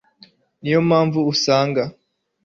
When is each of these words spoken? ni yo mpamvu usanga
ni 0.61 0.69
yo 0.73 0.79
mpamvu 0.89 1.19
usanga 1.31 1.83